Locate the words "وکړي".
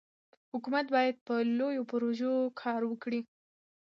2.87-3.21